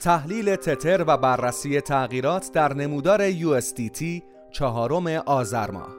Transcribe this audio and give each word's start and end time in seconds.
تحلیل 0.00 0.56
تتر 0.56 1.04
و 1.06 1.16
بررسی 1.16 1.80
تغییرات 1.80 2.52
در 2.52 2.74
نمودار 2.74 3.32
USDT 3.32 4.04
چهارم 4.50 5.06
آذر 5.06 5.70
ماه. 5.70 5.96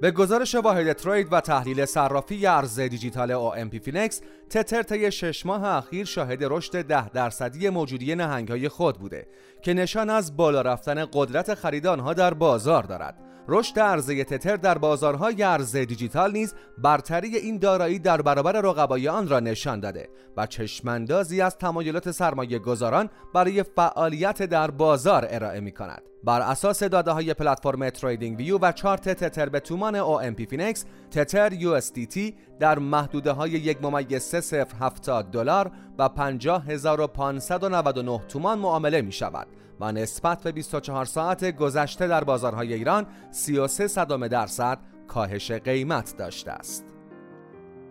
به 0.00 0.10
گزارش 0.10 0.54
واحد 0.54 0.92
trade 0.92 1.32
و 1.32 1.40
تحلیل 1.40 1.84
صرافی 1.84 2.46
ارز 2.46 2.80
دیجیتال 2.80 3.50
OMPFinex 3.50 4.20
تتر 4.50 4.82
طی 4.82 5.12
شش 5.12 5.46
ماه 5.46 5.64
اخیر 5.64 6.04
شاهد 6.04 6.44
رشد 6.44 6.82
ده 6.82 7.08
درصدی 7.08 7.68
موجودی 7.68 8.14
نهنگهای 8.14 8.68
خود 8.68 8.98
بوده 8.98 9.26
که 9.62 9.74
نشان 9.74 10.10
از 10.10 10.36
بالا 10.36 10.62
رفتن 10.62 11.06
قدرت 11.12 11.54
خرید 11.54 11.86
آنها 11.86 12.14
در 12.14 12.34
بازار 12.34 12.82
دارد. 12.82 13.25
رشد 13.48 13.78
عرضه 13.78 14.24
تتر 14.24 14.56
در 14.56 14.78
بازارهای 14.78 15.42
ارز 15.42 15.76
دیجیتال 15.76 16.32
نیز 16.32 16.54
برتری 16.78 17.36
این 17.36 17.58
دارایی 17.58 17.98
در 17.98 18.22
برابر 18.22 18.52
رقبای 18.52 19.08
آن 19.08 19.28
را 19.28 19.40
نشان 19.40 19.80
داده 19.80 20.08
و 20.36 20.46
چشماندازی 20.46 21.40
از 21.40 21.58
تمایلات 21.58 22.10
سرمایه 22.10 22.58
گذاران 22.58 23.10
برای 23.34 23.62
فعالیت 23.62 24.42
در 24.42 24.70
بازار 24.70 25.26
ارائه 25.30 25.60
می 25.60 25.72
کند. 25.72 26.02
بر 26.24 26.40
اساس 26.40 26.82
داده 26.82 27.10
های 27.10 27.34
پلتفرم 27.34 27.90
TradingView 27.90 28.58
و 28.58 28.72
چارت 28.72 29.08
تتر 29.08 29.48
به 29.48 29.60
تومان 29.60 30.00
OMPFinex 30.00 30.84
تتر 31.10 31.50
USDT 31.50 32.18
در 32.60 32.78
محدوده 32.78 33.32
های 33.32 33.50
یک 33.50 33.82
ممیز 33.82 34.22
3070 34.22 35.30
دلار 35.30 35.70
و 35.98 36.08
50599 36.08 38.20
تومان 38.28 38.58
معامله 38.58 39.02
می 39.02 39.12
شود 39.12 39.46
و 39.80 39.92
نسبت 39.92 40.42
به 40.42 40.52
24 40.52 41.04
ساعت 41.04 41.56
گذشته 41.56 42.06
در 42.06 42.24
بازارهای 42.24 42.74
ایران 42.74 43.06
33 43.30 43.88
صدم 43.88 44.28
درصد 44.28 44.78
کاهش 45.08 45.50
قیمت 45.50 46.16
داشته 46.16 46.50
است. 46.50 46.84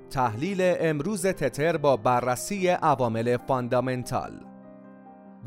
تحلیل 0.10 0.58
امروز 0.62 1.26
تتر 1.26 1.78
با 1.78 1.98
بررسی 1.98 2.68
عوامل 2.68 3.38
فاندامنتال 3.38 4.55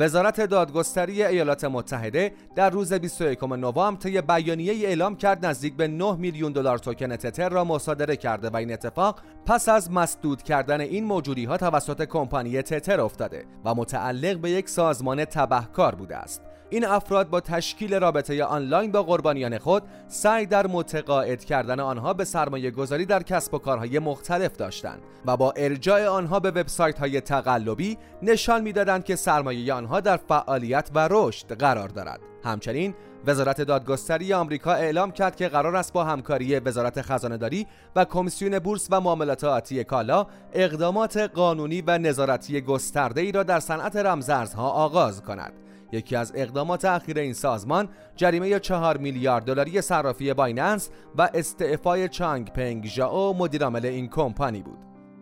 وزارت 0.00 0.40
دادگستری 0.40 1.24
ایالات 1.24 1.64
متحده 1.64 2.32
در 2.54 2.70
روز 2.70 2.92
21 2.92 3.44
نوامبر 3.44 4.00
طی 4.00 4.20
بیانیه 4.20 4.72
اعلام 4.72 5.16
کرد 5.16 5.46
نزدیک 5.46 5.76
به 5.76 5.88
9 5.88 6.16
میلیون 6.16 6.52
دلار 6.52 6.78
توکن 6.78 7.16
تتر 7.16 7.48
را 7.48 7.64
مصادره 7.64 8.16
کرده 8.16 8.50
و 8.50 8.56
این 8.56 8.72
اتفاق 8.72 9.20
پس 9.46 9.68
از 9.68 9.90
مسدود 9.90 10.42
کردن 10.42 10.80
این 10.80 11.04
موجودی 11.04 11.44
ها 11.44 11.56
توسط 11.56 12.04
کمپانی 12.04 12.62
تتر 12.62 13.00
افتاده 13.00 13.44
و 13.64 13.74
متعلق 13.74 14.38
به 14.38 14.50
یک 14.50 14.68
سازمان 14.68 15.24
تبهکار 15.24 15.94
بوده 15.94 16.16
است. 16.16 16.47
این 16.70 16.84
افراد 16.84 17.30
با 17.30 17.40
تشکیل 17.40 17.94
رابطه 17.94 18.44
آنلاین 18.44 18.92
با 18.92 19.02
قربانیان 19.02 19.58
خود 19.58 19.82
سعی 20.08 20.46
در 20.46 20.66
متقاعد 20.66 21.44
کردن 21.44 21.80
آنها 21.80 22.14
به 22.14 22.24
سرمایه 22.24 22.70
گذاری 22.70 23.06
در 23.06 23.22
کسب 23.22 23.54
و 23.54 23.58
کارهای 23.58 23.98
مختلف 23.98 24.56
داشتند 24.56 25.02
و 25.26 25.36
با 25.36 25.52
ارجاع 25.56 26.06
آنها 26.06 26.40
به 26.40 26.50
وبسایت 26.50 26.98
های 26.98 27.20
تقلبی 27.20 27.98
نشان 28.22 28.62
می‌دادند 28.62 29.04
که 29.04 29.16
سرمایه 29.16 29.74
آنها 29.74 30.00
در 30.00 30.16
فعالیت 30.16 30.90
و 30.94 31.08
رشد 31.10 31.52
قرار 31.58 31.88
دارد. 31.88 32.20
همچنین 32.44 32.94
وزارت 33.26 33.60
دادگستری 33.60 34.32
آمریکا 34.32 34.72
اعلام 34.72 35.10
کرد 35.10 35.36
که 35.36 35.48
قرار 35.48 35.76
است 35.76 35.92
با 35.92 36.04
همکاری 36.04 36.58
وزارت 36.58 37.02
خزانهداری 37.02 37.66
و 37.96 38.04
کمیسیون 38.04 38.58
بورس 38.58 38.88
و 38.90 39.00
معاملات 39.00 39.44
آتی 39.44 39.84
کالا 39.84 40.26
اقدامات 40.52 41.16
قانونی 41.16 41.82
و 41.86 41.98
نظارتی 41.98 42.60
گسترده 42.60 43.20
ای 43.20 43.32
را 43.32 43.42
در 43.42 43.60
صنعت 43.60 43.96
رمزارزها 43.96 44.70
آغاز 44.70 45.22
کند. 45.22 45.52
یکی 45.92 46.16
از 46.16 46.32
اقدامات 46.34 46.84
اخیر 46.84 47.18
این 47.18 47.32
سازمان 47.32 47.88
جریمه 48.16 48.58
4 48.58 48.96
میلیارد 48.96 49.44
دلاری 49.44 49.80
صرافی 49.80 50.34
بایننس 50.34 50.90
و 51.18 51.30
استعفای 51.34 52.08
چانگ 52.08 52.52
پنگ 52.52 52.86
ژائو 52.86 53.32
مدیرعامل 53.32 53.86
این 53.86 54.08
کمپانی 54.08 54.62
بود. 54.62 54.78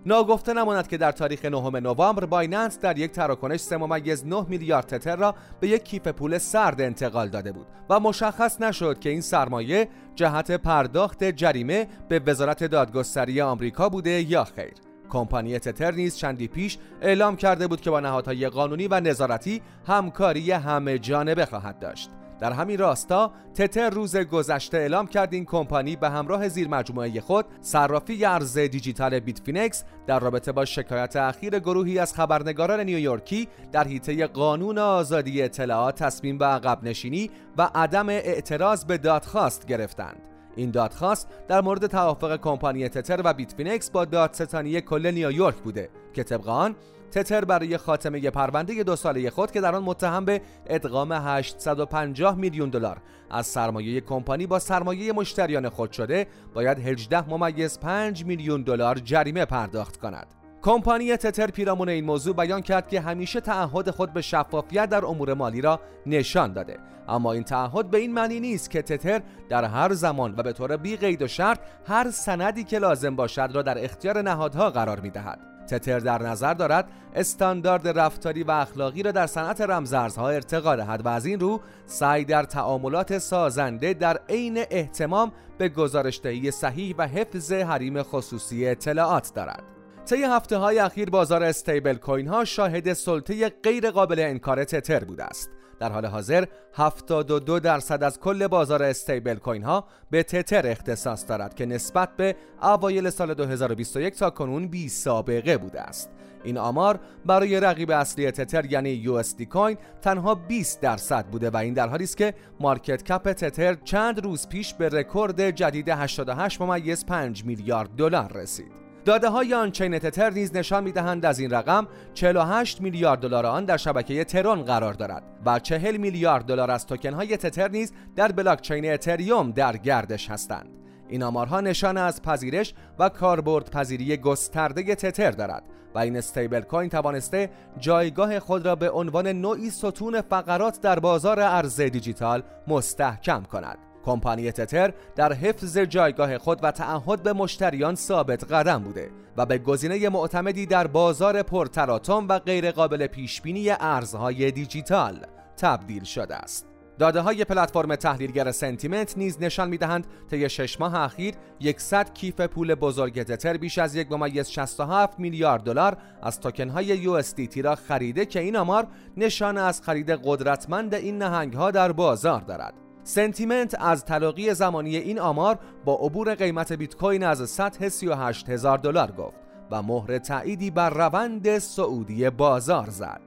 ناگفته 0.07 0.53
نماند 0.53 0.89
که 0.89 0.97
در 0.97 1.13
تاریخ 1.13 1.45
9 1.45 1.81
نوامبر 1.81 2.27
بایننس 2.27 2.79
در 2.81 2.99
یک 2.99 3.13
تراکنش 3.13 3.61
3 3.61 3.77
9 3.77 4.47
میلیارد 4.49 4.87
تتر 4.87 5.17
را 5.17 5.35
به 5.61 5.69
یک 5.69 5.85
کیف 5.85 6.09
پول 6.09 6.39
سرد 6.39 6.81
انتقال 6.81 7.29
داده 7.29 7.53
بود 7.53 7.67
و 7.91 8.01
مشخص 8.01 8.61
نشد 8.61 8.99
که 8.99 9.09
این 9.09 9.21
سرمایه 9.21 9.89
جهت 10.15 10.51
پرداخت 10.51 11.25
جریمه 11.25 11.87
به 12.09 12.19
وزارت 12.19 12.65
دادگستری 12.65 13.41
آمریکا 13.41 13.89
بوده 13.89 14.11
یا 14.11 14.45
خیر. 14.45 14.75
کمپانی 15.09 15.59
تتر 15.59 15.91
نیز 15.91 16.17
چندی 16.17 16.49
پیش 16.49 16.79
اعلام 17.03 17.37
کرده 17.37 17.67
بود 17.67 17.81
که 17.81 17.91
با 17.91 18.01
نهادهای 18.01 18.49
قانونی 18.49 18.89
و 18.89 19.01
نظارتی 19.01 19.63
همکاری 19.87 20.53
همه 20.53 20.99
جانبه 20.99 21.47
خواهد 21.47 21.79
داشت. 21.79 22.11
در 22.41 22.53
همین 22.53 22.79
راستا 22.79 23.33
تتر 23.55 23.91
روز 23.91 24.17
گذشته 24.17 24.77
اعلام 24.77 25.07
کرد 25.07 25.33
این 25.35 25.45
کمپانی 25.45 25.97
به 25.97 26.11
همراه 26.11 26.49
زیر 26.49 26.69
مجموعه 26.69 27.21
خود 27.21 27.47
صرافی 27.61 28.25
ارز 28.25 28.59
دیجیتال 28.59 29.21
بیت 29.21 29.39
فینکس 29.39 29.85
در 30.07 30.19
رابطه 30.19 30.53
با 30.53 30.65
شکایت 30.65 31.17
اخیر 31.17 31.59
گروهی 31.59 31.99
از 31.99 32.15
خبرنگاران 32.15 32.81
نیویورکی 32.81 33.49
در 33.73 33.89
حیطه 33.89 34.27
قانون 34.27 34.79
آزادی 34.79 35.43
اطلاعات 35.43 36.03
تصمیم 36.03 36.39
به 36.39 36.47
عقب 36.47 36.85
نشینی 36.85 37.31
و 37.59 37.71
عدم 37.75 38.09
اعتراض 38.09 38.85
به 38.85 38.99
دادخواست 38.99 39.67
گرفتند. 39.67 40.36
این 40.57 40.71
دادخواست 40.71 41.29
در 41.49 41.61
مورد 41.61 41.87
توافق 41.87 42.41
کمپانی 42.41 42.89
تتر 42.89 43.21
و 43.25 43.33
بیتفینکس 43.35 43.91
با 43.91 44.05
دادستانی 44.05 44.81
کل 44.81 45.11
نیویورک 45.11 45.57
بوده 45.57 45.91
که 46.15 46.25
طبق 46.25 46.49
آن 46.49 46.77
تتر 47.11 47.45
برای 47.45 47.77
خاتمه 47.77 48.31
پرونده 48.31 48.83
دو 48.83 48.97
ساله 48.97 49.31
خود 49.31 49.51
که 49.51 49.61
در 49.61 49.75
آن 49.75 49.83
متهم 49.83 50.25
به 50.25 50.41
ادغام 50.67 51.13
850 51.13 52.37
میلیون 52.37 52.71
دلار 52.71 52.99
از 53.31 53.47
سرمایه 53.47 54.01
کمپانی 54.01 54.47
با 54.47 54.59
سرمایه 54.59 55.13
مشتریان 55.13 55.69
خود 55.69 55.93
شده 55.93 56.27
باید 56.55 56.79
18 56.79 57.29
ممیز 57.29 57.81
5 57.81 58.25
میلیون 58.25 58.63
دلار 58.63 58.99
جریمه 58.99 59.45
پرداخت 59.45 59.97
کند. 59.97 60.46
کمپانی 60.63 61.17
تتر 61.17 61.47
پیرامون 61.47 61.89
این 61.89 62.05
موضوع 62.05 62.35
بیان 62.35 62.61
کرد 62.61 62.89
که 62.89 63.01
همیشه 63.01 63.41
تعهد 63.41 63.91
خود 63.91 64.13
به 64.13 64.23
شفافیت 64.23 64.89
در 64.89 65.05
امور 65.05 65.35
مالی 65.35 65.61
را 65.61 65.81
نشان 66.07 66.53
داده 66.53 66.79
اما 67.09 67.33
این 67.33 67.43
تعهد 67.43 67.91
به 67.91 67.99
این 67.99 68.13
معنی 68.13 68.41
نیست 68.41 68.71
که 68.71 68.83
تتر 68.83 69.23
در 69.49 69.65
هر 69.65 69.93
زمان 69.93 70.35
و 70.37 70.43
به 70.43 70.53
طور 70.53 70.77
بی 70.77 70.97
قید 70.97 71.23
و 71.23 71.29
شرط 71.29 71.59
هر 71.87 72.11
سندی 72.11 72.65
که 72.65 72.79
لازم 72.79 73.17
باشد 73.17 73.51
را 73.53 73.63
در 73.63 73.85
اختیار 73.85 74.23
نهادها 74.23 74.71
قرار 74.71 75.01
می 75.01 75.11
دهد. 75.11 75.39
تتر 75.67 75.99
در 75.99 76.23
نظر 76.23 76.55
دارد 76.55 76.89
استاندارد 77.15 77.89
رفتاری 77.99 78.43
و 78.43 78.51
اخلاقی 78.51 79.03
را 79.03 79.13
در 79.13 79.27
صنعت 79.27 79.61
رمزارزها 79.61 80.29
ارتقا 80.29 80.77
دهد 80.77 81.07
و 81.07 81.09
از 81.09 81.27
این 81.27 81.41
رو 81.41 81.61
سعی 81.87 82.25
در 82.25 82.45
تعاملات 82.45 83.19
سازنده 83.19 83.95
در 83.95 84.21
عین 84.29 84.65
احتمام 84.71 85.33
به 85.59 85.69
گزارشدهی 85.69 86.51
صحیح 86.51 86.95
و 86.99 87.07
حفظ 87.07 87.53
حریم 87.53 88.03
خصوصی 88.03 88.69
اطلاعات 88.69 89.35
دارد 89.35 89.76
طی 90.07 90.23
هفته 90.23 90.57
های 90.57 90.79
اخیر 90.79 91.11
بازار 91.11 91.43
استیبل 91.43 91.95
کوین 91.95 92.29
ها 92.29 92.45
شاهد 92.45 92.93
سلطه 92.93 93.49
غیر 93.49 93.91
قابل 93.91 94.21
انکار 94.21 94.65
تتر 94.65 95.05
بوده 95.05 95.25
است. 95.25 95.51
در 95.81 95.93
حال 95.93 96.07
حاضر 96.07 96.45
72 96.75 97.61
درصد 97.61 98.03
از 98.03 98.21
کل 98.21 98.47
بازار 98.47 98.83
استیبل 98.83 99.35
کوین 99.35 99.63
ها 99.63 99.85
به 100.11 100.23
تتر 100.23 100.67
اختصاص 100.67 101.29
دارد 101.29 101.55
که 101.55 101.67
نسبت 101.67 102.17
به 102.17 102.37
اوایل 102.63 103.11
سال 103.11 103.35
2021 103.35 104.17
تا 104.17 104.31
کنون 104.31 104.69
بی 104.69 104.89
سابقه 104.89 105.59
بوده 105.59 105.81
است. 105.81 106.11
این 106.45 106.59
آمار 106.59 107.01
برای 107.25 107.61
رقیب 107.61 107.91
اصلی 107.91 108.31
تتر 108.31 108.65
یعنی 108.65 109.05
USD 109.05 109.43
Coin 109.43 109.77
تنها 110.03 110.35
20 110.35 110.81
درصد 110.81 111.27
بوده 111.27 111.51
و 111.51 111.57
این 111.57 111.75
در 111.75 111.89
حالی 111.89 112.05
است 112.05 112.17
که 112.17 112.35
market 112.61 113.03
cap 113.03 113.33
تتر 113.33 113.75
چند 113.75 114.25
روز 114.25 114.49
پیش 114.49 114.75
به 114.75 114.89
رکورد 114.89 115.51
جدید 115.51 115.89
88 115.89 116.61
ممیز 116.61 117.07
5 117.07 117.45
میلیارد 117.45 117.91
دلار 117.97 118.33
رسید. 118.33 118.86
داده 119.07 119.29
های 119.29 119.55
on-chain 119.55 119.99
تتر 119.99 120.31
نیز 120.31 120.57
نشان 120.57 120.85
می‌دهند 120.85 121.27
از 121.27 121.39
این 121.39 121.51
رقم 121.51 121.89
48 122.15 122.81
میلیارد 122.81 123.21
دلار 123.21 123.47
آن 123.47 123.65
در 123.65 123.77
شبکه 123.77 124.25
ترون 124.25 124.63
قرار 124.63 124.95
دارد 124.95 125.23
و 125.47 125.59
40 125.59 125.97
میلیارد 125.97 126.45
دلار 126.45 126.71
از 126.71 126.87
توکن 126.87 127.13
های 127.13 127.37
تتر 127.37 127.69
نیز 127.69 127.93
در 128.17 128.33
بلاکچین 128.33 128.93
اتریوم 128.93 129.51
در 129.51 129.77
گردش 129.77 130.31
هستند. 130.31 130.69
این 131.09 131.23
آمارها 131.23 131.61
نشان 131.61 131.97
از 131.97 132.23
پذیرش 132.23 132.75
و 132.99 133.09
کاربرد 133.09 133.71
پذیری 133.71 134.17
گسترده 134.17 134.95
تتر 134.95 135.31
دارد 135.31 135.63
و 135.95 135.99
این 135.99 136.17
استیبل 136.17 136.61
کوین 136.61 136.91
توانسته 136.91 137.51
جایگاه 137.79 138.41
خود 138.41 138.67
را 138.67 138.75
به 138.75 138.91
عنوان 138.91 139.27
نوعی 139.27 139.71
ستون 139.71 140.21
فقرات 140.21 140.81
در 140.81 140.99
بازار 140.99 141.41
ارز 141.41 141.81
دیجیتال 141.81 142.43
مستحکم 142.69 143.43
کند. 143.43 143.79
کمپانی 144.07 144.53
تتر 144.53 144.93
در 145.17 145.33
حفظ 145.33 145.79
جایگاه 145.79 146.39
خود 146.39 146.59
و 146.63 146.71
تعهد 146.71 147.23
به 147.23 147.33
مشتریان 147.33 147.95
ثابت 147.95 148.53
قدم 148.53 148.83
بوده 148.83 149.11
و 149.37 149.47
به 149.47 149.59
گزینه 149.59 150.09
معتمدی 150.09 150.67
در 150.67 150.87
بازار 150.87 151.43
پرتراتم 151.43 152.29
و 152.29 152.39
غیرقابل 152.39 153.07
پیشبینی 153.07 153.71
ارزهای 153.71 154.51
دیجیتال 154.51 155.27
تبدیل 155.57 156.05
شده 156.05 156.37
است. 156.37 156.67
داده 156.99 157.21
های 157.21 157.45
پلتفرم 157.45 157.97
تحلیلگر 157.97 158.53
Santiment 158.53 159.19
نیز 159.19 159.37
نشان 159.41 159.69
می 159.69 159.79
دهند 159.79 160.07
طی 160.31 160.49
شش 160.49 160.81
ماه 160.81 160.95
اخیر 160.95 161.35
100 161.77 162.15
کیف 162.15 162.41
پول 162.41 162.75
بزرگ 162.75 163.23
تتر 163.23 163.57
بیش 163.57 163.79
از 163.79 163.95
یک 163.95 164.13
ممیز 164.13 164.49
67 164.49 165.21
میلیارد 165.21 165.63
دلار 165.63 165.97
از 166.23 166.41
توکن 166.41 166.69
های 166.69 167.23
USDT 167.23 167.57
را 167.57 167.75
خریده 167.75 168.27
که 168.27 168.41
این 168.41 168.57
آمار 168.57 168.87
نشان 169.17 169.59
از 169.59 169.83
خرید 169.83 170.11
قدرتمند 170.11 170.95
این 170.95 171.19
نهنگ 171.19 171.55
ها 171.55 171.71
در 171.71 171.93
بازار 171.93 172.41
دارد. 172.41 172.86
Santiment 173.07 173.75
از 173.81 174.05
تلاقی 174.05 174.55
زمانی 174.55 174.97
این 174.97 175.19
آمار 175.19 175.59
با 175.85 175.95
عبور 175.95 176.35
قیمت 176.35 176.73
بیت 176.73 176.97
کوین 176.97 177.23
از 177.23 177.51
سطح 177.51 177.89
38 177.89 178.51
هزار 178.51 178.79
دلار 178.79 179.13
گفت 179.13 179.37
و 179.71 179.83
مهر 179.83 180.19
تأییدی 180.19 180.71
بر 180.71 180.91
روند 180.91 181.59
صعودی 181.59 182.31
بازار 182.31 182.91
زد. 182.91 183.21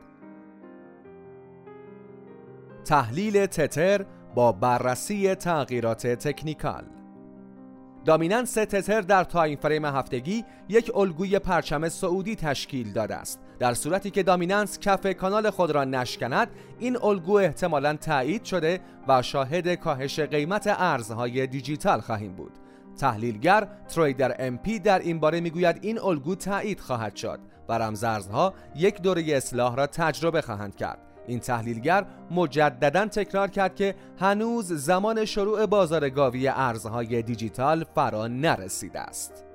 تحلیل 2.86 3.46
تتر 3.46 4.06
با 4.36 4.52
بررسی 4.52 5.36
تغییرات 5.36 6.08
technical 6.08 6.84
dominance 8.06 8.54
تتر 8.54 9.02
در 9.02 9.24
time 9.24 9.58
frame 9.58 9.86
هفتگی 9.86 10.46
یک 10.70 10.92
الگوی 10.96 11.40
پرچم 11.40 11.90
صعودی 11.90 12.36
تشکیل 12.36 12.94
داده 12.94 13.16
است. 13.16 13.40
در 13.60 13.74
صورتی 13.74 14.12
که 14.12 14.24
dominance 14.24 14.80
کف 14.80 15.08
کانال 15.08 15.50
خود 15.50 15.72
را 15.72 15.84
نشکند 15.84 16.48
این 16.80 16.98
الگو 17.04 17.38
احتمالا 17.38 17.96
تایید 17.96 18.44
شده 18.44 18.80
و 19.08 19.22
شاهد 19.22 19.74
کاهش 19.74 20.20
قیمت 20.20 20.68
ارزهای 20.68 21.48
دیجیتال 21.48 22.02
خواهیم 22.02 22.34
بود. 22.34 22.52
تحلیلگر 23.00 23.68
trader 23.96 24.36
امپی 24.40 24.80
در 24.80 25.00
این 25.00 25.20
باره 25.20 25.40
می‌گوید 25.40 25.80
این 25.82 26.00
الگو 26.00 26.36
تایید 26.36 26.80
خواهد 26.80 27.16
شد 27.16 27.40
و 27.70 27.74
رمزارزها 27.74 28.54
یک 28.76 29.02
دوره 29.02 29.24
اصلاح 29.36 29.76
را 29.76 29.88
تجربه 29.88 30.42
خواهند 30.42 30.76
کرد. 30.76 31.09
این 31.30 31.40
تحلیلگر 31.40 32.06
مجددا 32.32 33.06
تکرار 33.06 33.48
کرد 33.48 33.76
که 33.76 33.96
هنوز 34.20 34.74
زمان 34.74 35.26
شروع 35.26 35.66
بازار 35.66 36.10
گاوی 36.10 36.48
ارزهای 36.48 37.22
دیجیتال 37.22 37.84
فرا 37.96 38.28
نرسیده 38.28 39.00
است. 39.00 39.46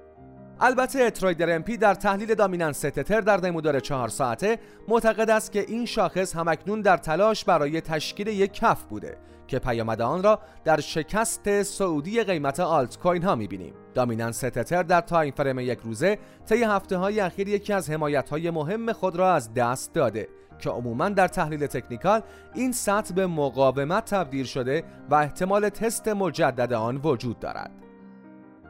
البته 0.61 1.11
Trader 1.11 1.57
MP 1.57 1.77
در 1.77 1.95
تحلیل 1.95 2.35
dominance 2.35 2.81
تتر 2.81 3.21
در 3.21 3.41
نمودار 3.41 3.81
چهار 3.81 4.09
ساعته 4.09 4.59
معتقد 4.89 5.31
است 5.31 5.53
که 5.53 5.61
این 5.69 5.87
شاخص 5.87 6.37
هم‌اکنون 6.37 6.81
در 6.81 6.97
تلاش 6.97 7.45
برای 7.45 7.81
تشکیل 7.81 8.27
یک 8.27 8.53
کف 8.53 8.83
بوده 8.83 9.17
که 9.47 9.59
پیامد 9.59 10.01
آن 10.01 10.23
را 10.23 10.39
در 10.65 10.81
شکست 10.81 11.63
صعودی 11.63 12.23
قیمت 12.23 12.61
آلت 12.61 12.99
کوین 12.99 13.23
ها 13.23 13.35
می‌بینیم 13.35 13.75
dominance 13.95 14.41
تتر 14.41 14.83
در 14.83 15.01
time 15.01 15.33
frame 15.37 15.59
یک 15.59 15.79
روزه 15.85 16.19
طی 16.49 16.63
هفته 16.63 16.97
های 16.97 17.21
اخیر 17.21 17.49
یکی 17.49 17.73
از 17.73 17.91
حمایت 17.91 18.29
های 18.29 18.51
مهم 18.51 18.93
خود 18.93 19.17
را 19.17 19.35
از 19.35 19.55
دست 19.55 19.95
داده 19.95 20.29
که 20.59 20.71
عموما 20.71 21.09
در 21.09 21.29
تحلیل 21.29 21.67
تکنیکال 21.67 22.21
این 22.55 22.73
سطح 22.73 23.15
به 23.15 23.27
مقاومت 23.27 24.05
تبدیل 24.05 24.45
شده 24.45 24.85
و 25.11 25.15
احتمال 25.15 25.69
تست 25.69 26.09
مجدد 26.09 26.73
آن 26.73 26.97
وجود 26.97 27.39
دارد. 27.39 27.71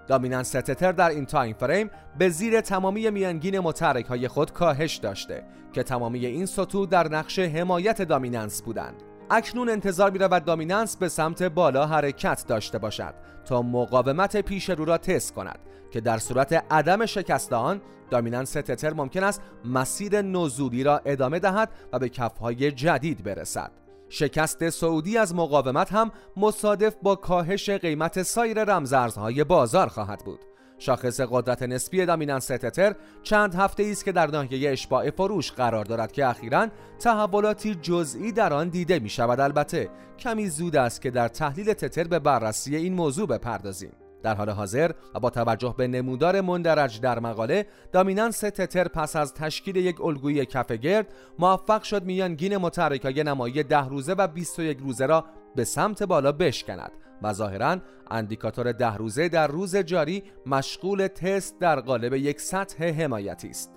dominance 0.06 0.50
تتر 0.50 0.92
در 0.92 1.08
این 1.08 1.26
time 1.26 1.54
frame 1.54 1.90
به 2.18 2.28
زیر 2.28 2.60
تمامی 2.60 3.10
میانگین 3.10 3.58
متحرک 3.58 4.06
های 4.06 4.28
خود 4.28 4.52
کاهش 4.52 4.96
داشته 4.96 5.44
که 5.72 5.82
تمامی 5.82 6.26
این 6.26 6.46
سطوح 6.46 6.88
در 6.88 7.08
نقش 7.08 7.38
حمایت 7.38 8.02
dominance 8.02 8.62
بودند. 8.62 9.02
اکنون 9.30 9.68
انتظار 9.68 10.10
می 10.10 10.18
رود 10.18 10.44
dominance 10.44 10.96
به 10.96 11.08
سمت 11.08 11.42
بالا 11.42 11.86
حرکت 11.86 12.44
داشته 12.48 12.78
باشد 12.78 13.14
تا 13.44 13.62
مقاومت 13.62 14.40
پیش 14.40 14.70
رو 14.70 14.84
را 14.84 14.98
تست 14.98 15.34
کند 15.34 15.58
که 15.90 16.00
در 16.00 16.18
صورت 16.18 16.64
عدم 16.70 17.06
شکست 17.06 17.52
آن 17.52 17.80
دامیننس 18.10 18.52
تتر 18.52 18.92
ممکن 18.92 19.24
است 19.24 19.42
مسیر 19.64 20.22
نزولی 20.22 20.84
را 20.84 21.00
ادامه 21.04 21.38
دهد 21.38 21.70
و 21.92 21.98
به 21.98 22.08
کفهای 22.08 22.72
جدید 22.72 23.24
برسد. 23.24 23.70
شکست 24.08 24.70
سعودی 24.70 25.18
از 25.18 25.34
مقاومت 25.34 25.92
هم 25.92 26.10
مصادف 26.36 26.94
با 27.02 27.16
کاهش 27.16 27.70
قیمت 27.70 28.22
سایر 28.22 28.64
رمزارزهای 28.64 29.44
بازار 29.44 29.88
خواهد 29.88 30.24
بود. 30.24 30.40
شاخص 30.78 31.20
قدرت 31.20 31.62
نسبی 31.62 32.06
دامیننس 32.06 32.46
تتر 32.46 32.94
چند 33.22 33.54
هفته 33.54 33.82
است 33.90 34.04
که 34.04 34.12
در 34.12 34.26
ناحیه 34.26 34.70
اشباع 34.70 35.10
فروش 35.10 35.52
قرار 35.52 35.84
دارد 35.84 36.12
که 36.12 36.26
اخیرا 36.26 36.68
تحولاتی 36.98 37.74
جزئی 37.74 38.32
در 38.32 38.52
آن 38.52 38.68
دیده 38.68 38.98
می 38.98 39.08
شود 39.08 39.40
البته 39.40 39.90
کمی 40.18 40.48
زود 40.48 40.76
است 40.76 41.02
که 41.02 41.10
در 41.10 41.28
تحلیل 41.28 41.72
تتر 41.72 42.04
به 42.04 42.18
بررسی 42.18 42.76
این 42.76 42.94
موضوع 42.94 43.26
بپردازیم. 43.26 43.92
در 44.24 44.34
حال 44.34 44.50
حاضر 44.50 44.90
و 45.14 45.20
با 45.20 45.30
توجه 45.30 45.74
به 45.78 45.86
نمودار 45.86 46.40
مندرج 46.40 47.00
در 47.00 47.18
مقاله 47.18 47.66
دامیننس 47.92 48.40
تتر 48.40 48.88
پس 48.88 49.16
از 49.16 49.34
تشکیل 49.34 49.76
یک 49.76 50.00
الگوی 50.00 50.46
کف 50.46 50.72
گرد 50.72 51.06
موفق 51.38 51.82
شد 51.82 52.04
میانگین 52.04 52.56
متحرکای 52.56 53.22
نمایی 53.22 53.62
ده 53.62 53.88
روزه 53.88 54.12
و 54.12 54.26
21 54.26 54.78
روزه 54.78 55.06
را 55.06 55.24
به 55.54 55.64
سمت 55.64 56.02
بالا 56.02 56.32
بشکند 56.32 56.92
و 57.22 57.32
ظاهرا 57.32 57.76
اندیکاتور 58.10 58.72
ده 58.72 58.94
روزه 58.94 59.28
در 59.28 59.46
روز 59.46 59.76
جاری 59.76 60.22
مشغول 60.46 61.06
تست 61.06 61.58
در 61.60 61.80
قالب 61.80 62.14
یک 62.14 62.40
سطح 62.40 62.84
حمایتی 62.84 63.48
است. 63.48 63.70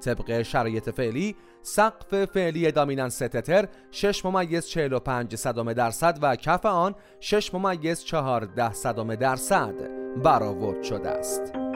طبق 0.00 0.42
شرایط 0.42 0.90
فعلی 0.90 1.36
سقف 1.62 2.24
فعلی 2.24 2.72
دامیننس 2.72 3.18
تتر 3.18 3.68
6 3.90 4.24
ممیز 4.24 4.66
45 4.66 5.34
صدم 5.34 5.72
درصد 5.72 6.18
و 6.22 6.36
کف 6.36 6.66
آن 6.66 6.94
6 7.20 7.54
ممیز 7.54 8.04
14 8.04 8.72
صدم 8.72 9.14
درصد 9.14 9.74
برآورد 10.22 10.82
شده 10.82 11.08
است. 11.08 11.67